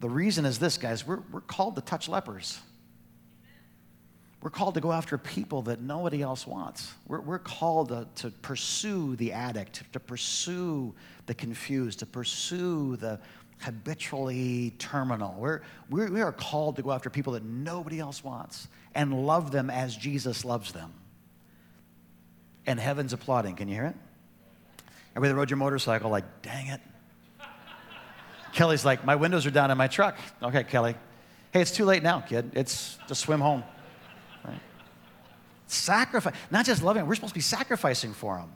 [0.00, 2.58] The reason is this, guys we're, we're called to touch lepers.
[4.44, 6.92] We're called to go after people that nobody else wants.
[7.08, 13.18] We're, we're called to, to pursue the addict, to pursue the confused, to pursue the
[13.60, 15.34] habitually terminal.
[15.38, 19.50] We're, we're, we are called to go after people that nobody else wants and love
[19.50, 20.92] them as Jesus loves them.
[22.66, 23.56] And heaven's applauding.
[23.56, 23.96] Can you hear it?
[25.12, 26.82] Everybody that rode your motorcycle, like, dang it.
[28.52, 30.18] Kelly's like, my windows are down in my truck.
[30.42, 30.96] Okay, Kelly.
[31.50, 32.50] Hey, it's too late now, kid.
[32.52, 33.64] It's just swim home.
[35.66, 38.52] Sacrifice, not just loving, we're supposed to be sacrificing for them.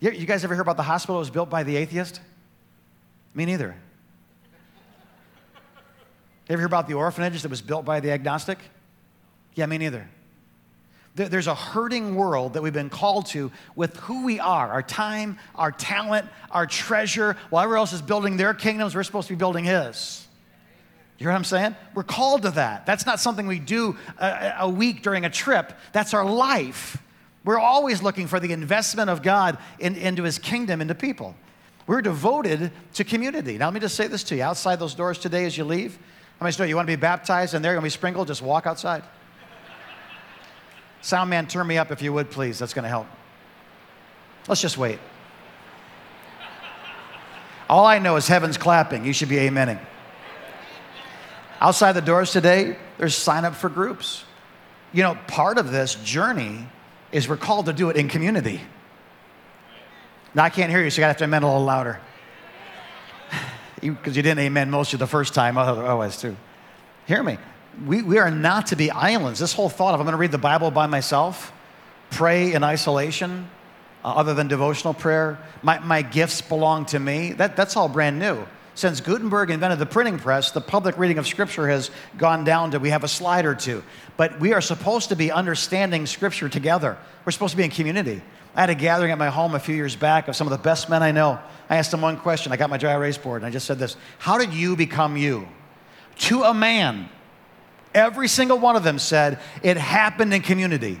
[0.00, 2.20] You, you guys ever hear about the hospital that was built by the atheist?
[3.34, 3.74] Me neither.
[6.48, 8.58] You ever hear about the orphanage that was built by the agnostic?
[9.54, 10.08] Yeah, me neither.
[11.14, 15.38] There's a hurting world that we've been called to with who we are our time,
[15.54, 17.36] our talent, our treasure.
[17.50, 20.23] While everyone else is building their kingdoms, we're supposed to be building His.
[21.18, 21.76] You hear what I'm saying?
[21.94, 22.86] We're called to that.
[22.86, 26.98] That's not something we do a, a, week during a trip, that's our life.
[27.44, 31.36] We're always looking for the investment of God in, into his kingdom, into people.
[31.86, 33.58] We're devoted to community.
[33.58, 35.98] Now, let me just say this to you outside those doors today as you leave.
[36.40, 38.26] How many know you want to be baptized and they're going to be sprinkled?
[38.28, 39.04] Just walk outside.
[41.02, 42.58] Sound man, turn me up if you would, please.
[42.58, 43.06] That's going to help.
[44.48, 44.98] Let's just wait.
[47.68, 49.04] All I know is heaven's clapping.
[49.04, 49.78] You should be amening.
[51.60, 54.24] Outside the doors today, there's sign up for groups.
[54.92, 56.66] You know, part of this journey
[57.12, 58.60] is we're called to do it in community.
[60.34, 62.00] Now, I can't hear you, so you gotta have to amen a little louder.
[63.80, 66.34] Because you, didn't amen most of the first time, otherwise, too.
[67.06, 67.36] Hear me.
[67.84, 69.38] We, we are not to be islands.
[69.38, 71.52] This whole thought of I'm to read the Bible by myself,
[72.08, 73.46] pray in isolation,
[74.04, 78.18] uh, other than devotional prayer, my, my gifts belong to me, that, that's all brand
[78.18, 78.46] new.
[78.74, 82.80] Since Gutenberg invented the printing press, the public reading of Scripture has gone down to
[82.80, 83.84] we have a slide or two.
[84.16, 86.98] But we are supposed to be understanding Scripture together.
[87.24, 88.20] We're supposed to be in community.
[88.56, 90.58] I had a gathering at my home a few years back of some of the
[90.58, 91.38] best men I know.
[91.70, 92.52] I asked them one question.
[92.52, 95.16] I got my dry erase board and I just said this How did you become
[95.16, 95.48] you?
[96.16, 97.08] To a man,
[97.94, 101.00] every single one of them said it happened in community.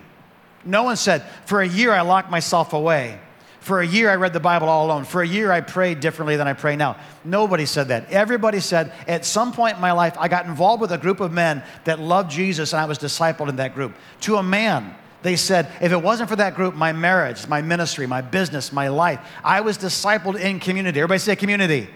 [0.64, 3.20] No one said, For a year I locked myself away.
[3.64, 5.04] For a year, I read the Bible all alone.
[5.04, 6.98] For a year, I prayed differently than I pray now.
[7.24, 8.12] Nobody said that.
[8.12, 11.32] Everybody said, at some point in my life, I got involved with a group of
[11.32, 13.94] men that loved Jesus and I was discipled in that group.
[14.20, 18.06] To a man, they said, if it wasn't for that group, my marriage, my ministry,
[18.06, 21.00] my business, my life, I was discipled in community.
[21.00, 21.88] Everybody say community.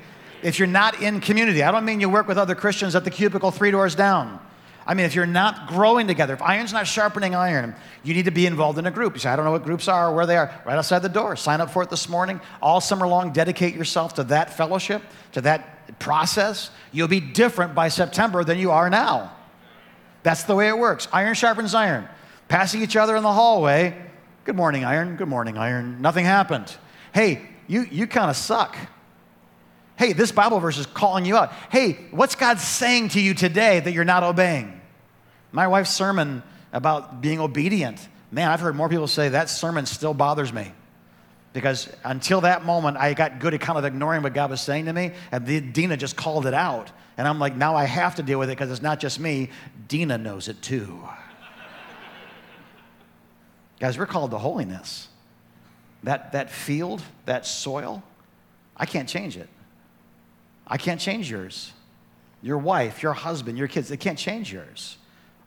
[0.43, 3.11] If you're not in community, I don't mean you work with other Christians at the
[3.11, 4.41] cubicle three doors down.
[4.89, 8.31] I mean, if you're not growing together, if iron's not sharpening iron, you need to
[8.31, 9.13] be involved in a group.
[9.13, 10.51] You say, I don't know what groups are or where they are.
[10.65, 11.37] Right outside the door.
[11.37, 12.41] Sign up for it this morning.
[12.63, 16.71] All summer long, dedicate yourself to that fellowship, to that process.
[16.91, 19.37] You'll be different by September than you are now.
[20.23, 21.07] That's the way it works.
[21.13, 22.09] Iron sharpens iron.
[22.49, 23.95] Passing each other in the hallway.
[24.45, 25.17] Good morning, iron.
[25.17, 26.01] Good morning, iron.
[26.01, 26.75] Nothing happened.
[27.13, 28.75] Hey, you, you kind of suck.
[29.97, 31.53] Hey, this Bible verse is calling you out.
[31.71, 34.78] Hey, what's God saying to you today that you're not obeying?
[35.53, 40.15] My wife's sermon about being obedient, man, I've heard more people say that sermon still
[40.15, 40.73] bothers me.
[41.53, 44.85] Because until that moment, I got good at kind of ignoring what God was saying
[44.85, 46.91] to me, and the, Dina just called it out.
[47.17, 49.51] And I'm like, now I have to deal with it because it's not just me,
[49.89, 51.03] Dina knows it too.
[53.81, 55.09] Guys, we're called to holiness.
[56.05, 58.03] That, that field, that soil,
[58.77, 59.49] I can't change it.
[60.67, 61.73] I can't change yours.
[62.41, 64.99] Your wife, your husband, your kids, they can't change yours.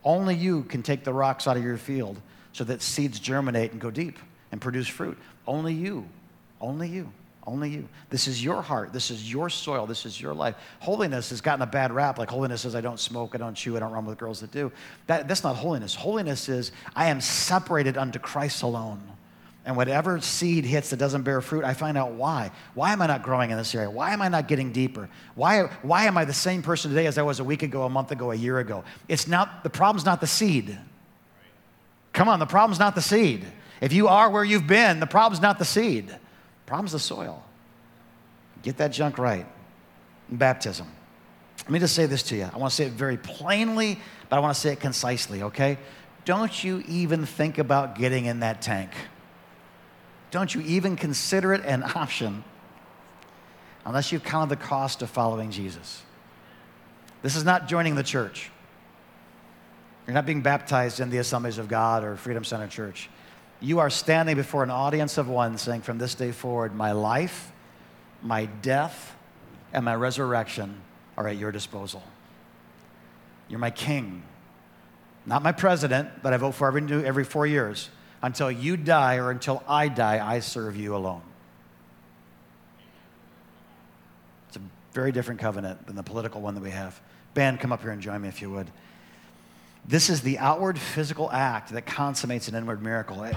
[0.04, 2.20] Only you can take the rocks out of your field
[2.54, 4.18] so that seeds germinate and go deep
[4.52, 5.18] and produce fruit.
[5.48, 6.08] Only you.
[6.60, 7.12] Only you.
[7.48, 7.88] Only you.
[8.10, 8.94] This is your heart.
[8.94, 9.88] This is your soil.
[9.88, 10.56] This is your life.
[10.80, 12.20] Holiness has gotten a bad rap.
[12.20, 14.52] Like holiness is I don't smoke, I don't chew, I don't run with girls that
[14.52, 14.72] do.
[15.08, 15.96] That, that's not holiness.
[15.96, 19.02] Holiness is I am separated unto Christ alone.
[19.64, 22.52] And whatever seed hits that doesn't bear fruit, I find out why.
[22.74, 23.92] Why am I not growing in this area?
[23.92, 25.08] Why am I not getting deeper?
[25.36, 27.90] Why, why am I the same person today as I was a week ago, a
[27.90, 28.84] month ago, a year ago?
[29.08, 30.78] It's not, the problem's not the seed.
[32.12, 33.46] Come on, the problem's not the seed.
[33.82, 36.08] If you are where you've been, the problem's not the seed.
[36.08, 36.20] The
[36.66, 37.44] problem's the soil.
[38.64, 39.46] Get that junk right.
[40.30, 40.88] Baptism.
[41.60, 42.50] Let me just say this to you.
[42.52, 45.78] I want to say it very plainly, but I want to say it concisely, okay?
[46.26, 48.92] Don't you even think about getting in that tank.
[50.32, 52.44] Don't you even consider it an option
[53.86, 56.02] unless you've counted the cost of following Jesus.
[57.22, 58.50] This is not joining the church.
[60.06, 63.10] You're not being baptized in the Assemblies of God or Freedom Center Church.
[63.60, 67.52] You are standing before an audience of one saying, From this day forward, my life,
[68.24, 69.16] my death,
[69.74, 70.82] and my resurrection
[71.18, 72.02] are at your disposal.
[73.48, 74.24] You're my king,
[75.26, 77.90] not my president that I vote for every, every four years.
[78.22, 81.24] Until you die or until I die, I serve you alone.
[84.48, 84.62] It's a
[84.94, 87.00] very different covenant than the political one that we have.
[87.34, 88.68] Ben, come up here and join me if you would.
[89.88, 93.22] This is the outward physical act that consummates an inward miracle.
[93.22, 93.32] I,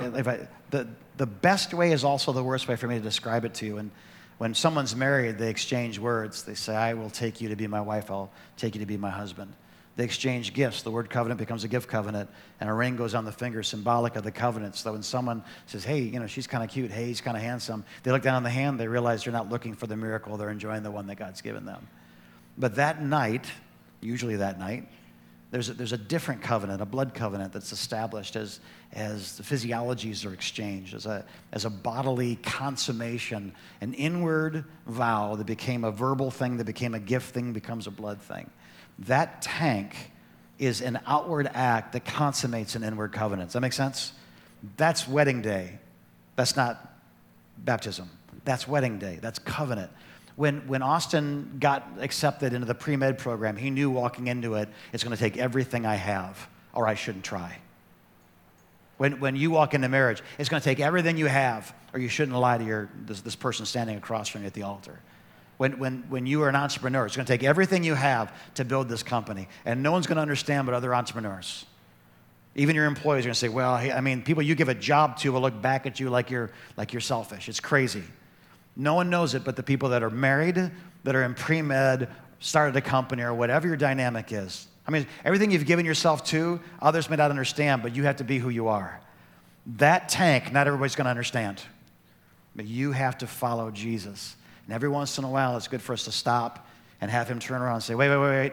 [0.70, 3.66] the, the best way is also the worst way for me to describe it to
[3.66, 3.78] you.
[3.78, 3.90] And
[4.38, 6.42] when someone's married, they exchange words.
[6.42, 8.96] They say, I will take you to be my wife, I'll take you to be
[8.96, 9.52] my husband.
[9.96, 10.82] They exchange gifts.
[10.82, 12.28] The word covenant becomes a gift covenant,
[12.60, 14.74] and a ring goes on the finger, symbolic of the covenant.
[14.74, 17.42] So when someone says, Hey, you know, she's kind of cute, hey, he's kind of
[17.42, 20.36] handsome, they look down on the hand, they realize they're not looking for the miracle,
[20.36, 21.86] they're enjoying the one that God's given them.
[22.58, 23.46] But that night,
[24.00, 24.88] usually that night,
[25.54, 28.58] there's a, there's a different covenant, a blood covenant that's established as,
[28.92, 35.46] as the physiologies are exchanged, as a, as a bodily consummation, an inward vow that
[35.46, 38.50] became a verbal thing, that became a gift thing, becomes a blood thing.
[39.00, 40.12] That tank
[40.58, 43.48] is an outward act that consummates an inward covenant.
[43.48, 44.12] Does that make sense?
[44.76, 45.78] That's wedding day.
[46.36, 46.96] That's not
[47.58, 48.08] baptism.
[48.44, 49.18] That's wedding day.
[49.20, 49.90] That's covenant
[50.36, 54.68] when, when Austin got accepted into the pre med program, he knew walking into it,
[54.92, 57.58] it's going to take everything I have, or I shouldn't try.
[58.96, 62.08] When, when you walk into marriage, it's going to take everything you have, or you
[62.08, 64.98] shouldn't lie to your, this, this person standing across from you at the altar.
[65.64, 68.66] When, when, when you are an entrepreneur, it's going to take everything you have to
[68.66, 69.48] build this company.
[69.64, 71.64] And no one's going to understand but other entrepreneurs.
[72.54, 75.16] Even your employees are going to say, well, I mean, people you give a job
[75.20, 77.48] to will look back at you like you're, like you're selfish.
[77.48, 78.02] It's crazy.
[78.76, 80.70] No one knows it but the people that are married,
[81.04, 84.66] that are in pre med, started a company, or whatever your dynamic is.
[84.86, 88.24] I mean, everything you've given yourself to, others may not understand, but you have to
[88.24, 89.00] be who you are.
[89.78, 91.62] That tank, not everybody's going to understand,
[92.54, 94.36] but you have to follow Jesus.
[94.64, 96.66] And every once in a while, it's good for us to stop
[97.00, 98.52] and have him turn around and say, wait, wait, wait, wait.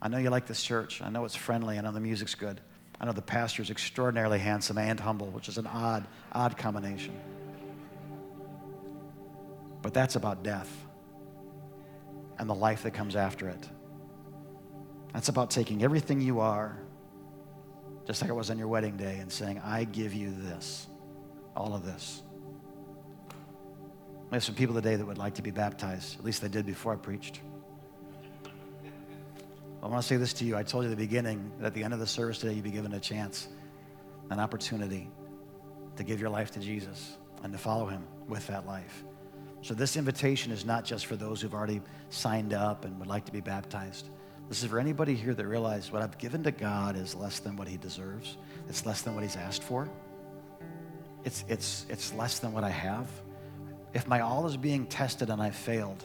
[0.00, 1.02] I know you like this church.
[1.02, 1.78] I know it's friendly.
[1.78, 2.60] I know the music's good.
[3.00, 7.14] I know the pastor's extraordinarily handsome and humble, which is an odd, odd combination.
[9.82, 10.70] But that's about death
[12.38, 13.68] and the life that comes after it.
[15.12, 16.78] That's about taking everything you are,
[18.06, 20.86] just like it was on your wedding day, and saying, I give you this,
[21.54, 22.22] all of this.
[24.32, 26.18] We have some people today that would like to be baptized.
[26.18, 27.42] At least they did before I preached.
[29.82, 30.56] I want to say this to you.
[30.56, 32.64] I told you at the beginning that at the end of the service today, you'd
[32.64, 33.48] be given a chance,
[34.30, 35.10] an opportunity
[35.96, 39.04] to give your life to Jesus and to follow him with that life.
[39.60, 43.26] So, this invitation is not just for those who've already signed up and would like
[43.26, 44.08] to be baptized.
[44.48, 47.54] This is for anybody here that realizes what I've given to God is less than
[47.54, 49.90] what He deserves, it's less than what He's asked for,
[51.22, 53.06] it's, it's, it's less than what I have.
[53.94, 56.04] If my all is being tested and I failed,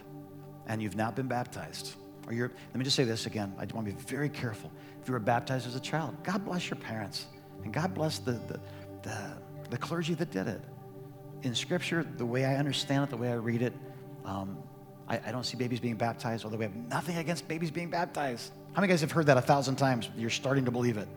[0.68, 1.96] and you've not been baptized,
[2.28, 3.54] or you're, let me just say this again.
[3.58, 4.72] I want to be very careful.
[5.02, 7.26] If you were baptized as a child, God bless your parents,
[7.64, 8.60] and God bless the, the,
[9.04, 9.34] the,
[9.70, 10.62] the clergy that did it
[11.44, 13.74] in Scripture, the way I understand it, the way I read it,
[14.26, 14.58] um,
[15.08, 18.52] I, I, don't see babies being baptized, although we have nothing against babies being baptized.
[18.74, 20.10] How many guys have heard that a thousand times?
[20.18, 21.08] You're starting to believe it.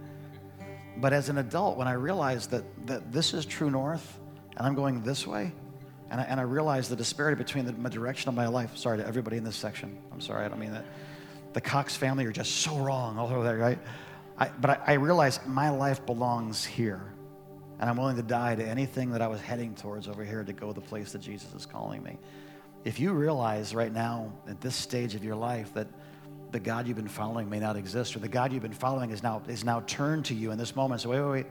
[0.99, 4.19] But as an adult, when I realized that, that this is true north
[4.57, 5.53] and I'm going this way,
[6.11, 8.77] and I, and I realize the disparity between the, direction of my life.
[8.77, 9.97] Sorry to everybody in this section.
[10.13, 10.85] I'm sorry, I don't mean that.
[11.53, 13.79] The Cox family are just so wrong all over there, right?
[14.39, 17.13] I, but I, I realize my life belongs here.
[17.79, 20.53] And I'm willing to die to anything that I was heading towards over here to
[20.53, 22.19] go the place that Jesus is calling me.
[22.85, 25.87] If you realize right now, at this stage of your life, that
[26.51, 29.23] the God you've been following may not exist, or the God you've been following is
[29.23, 31.47] now, is now turned to you in this moment, so wait, wait, wait,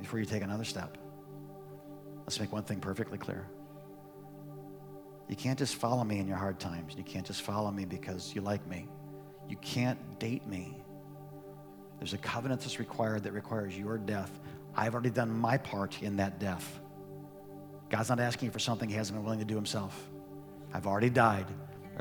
[0.00, 0.96] before you take another step,
[2.22, 3.46] let's make one thing perfectly clear.
[5.28, 6.94] You can't just follow me in your hard times.
[6.96, 8.88] You can't just follow me because you like me.
[9.48, 10.82] You can't date me.
[11.98, 14.40] There's a covenant that's required that requires your death
[14.74, 16.80] I've already done my part in that death.
[17.90, 20.10] God's not asking you for something he hasn't been willing to do himself.
[20.72, 21.46] I've already died.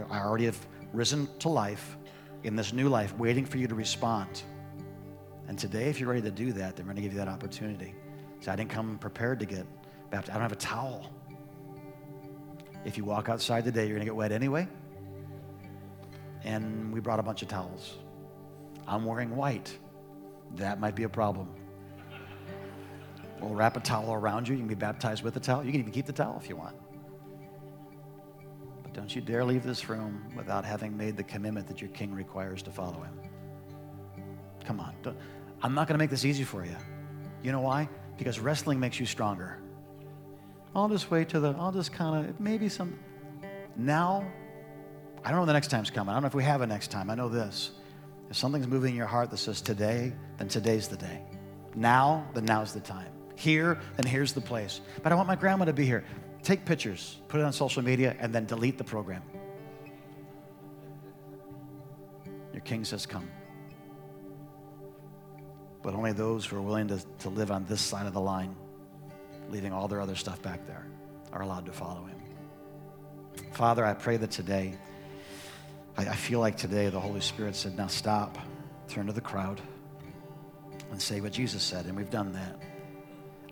[0.10, 0.58] I already have
[0.94, 1.98] risen to life
[2.44, 4.44] in this new life, waiting for you to respond.
[5.48, 7.94] And today, if you're ready to do that, they're going to give you that opportunity.
[8.40, 9.66] Say, I didn't come prepared to get
[10.12, 10.32] baptized.
[10.32, 11.12] I don't have a towel.
[12.86, 14.68] If you walk outside today, you're going to get wet anyway.
[16.44, 17.98] And we brought a bunch of towels.
[18.88, 19.78] I'm wearing white.
[20.56, 21.48] That might be a problem.
[23.40, 24.54] We'll wrap a towel around you.
[24.54, 25.64] You can be baptized with a towel.
[25.64, 26.76] You can even keep the towel if you want.
[28.84, 32.14] But don't you dare leave this room without having made the commitment that your king
[32.14, 33.20] requires to follow him.
[34.66, 34.94] Come on.
[35.02, 35.18] Don't,
[35.64, 36.76] I'm not going to make this easy for you.
[37.42, 37.90] You know why?
[38.18, 39.58] Because wrestling makes you stronger.
[40.76, 42.98] I'll just wait till the, I'll just kind of, maybe some.
[43.76, 44.26] Now,
[45.24, 46.10] I don't know when the next time's coming.
[46.10, 47.10] I don't know if we have a next time.
[47.10, 47.72] I know this.
[48.30, 51.22] If something's moving in your heart that says today, then today's the day.
[51.76, 53.12] Now, then now's the time.
[53.36, 54.82] Here, then here's the place.
[55.04, 56.06] But I want my grandma to be here.
[56.44, 59.22] Take pictures, put it on social media, and then delete the program.
[62.54, 63.30] Your king says, Come.
[65.84, 68.56] But only those who are willing to, to live on this side of the line,
[69.52, 70.86] leaving all their other stuff back there,
[71.34, 72.18] are allowed to follow him.
[73.52, 74.74] Father, I pray that today,
[75.98, 78.38] I, I feel like today the Holy Spirit said, Now stop,
[78.88, 79.62] turn to the crowd,
[80.92, 81.86] and say what Jesus said.
[81.86, 82.60] And we've done that.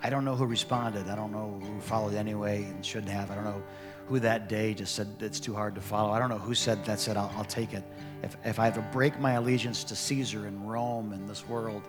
[0.01, 1.09] I don't know who responded.
[1.09, 3.31] I don't know who followed anyway and shouldn't have.
[3.31, 3.61] I don't know
[4.07, 6.11] who that day just said it's too hard to follow.
[6.11, 7.83] I don't know who said that said I'll, I'll take it.
[8.23, 11.83] If, if I have to break my allegiance to Caesar and Rome and this world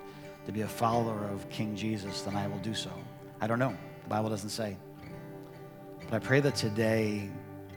[0.47, 2.91] to be a follower of King Jesus, then I will do so.
[3.41, 3.77] I don't know.
[4.11, 4.77] Bible doesn't say.
[6.11, 7.31] But I pray that today,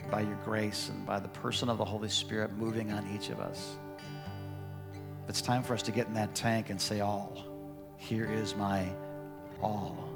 [0.09, 3.39] by your grace and by the person of the Holy Spirit moving on each of
[3.39, 3.77] us,
[5.29, 7.45] it's time for us to get in that tank and say, All.
[7.97, 8.89] Here is my
[9.61, 10.09] all.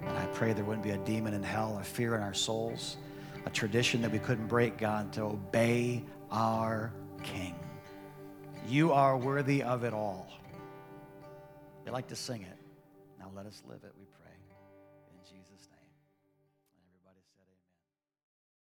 [0.00, 2.96] And I pray there wouldn't be a demon in hell, a fear in our souls,
[3.44, 6.92] a tradition that we couldn't break, God, to obey our
[7.24, 7.56] King.
[8.68, 10.30] You are worthy of it all.
[11.84, 12.56] You like to sing it.
[13.18, 14.01] Now let us live it, we.